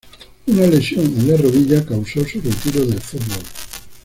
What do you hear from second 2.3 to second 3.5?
retiro del fútbol.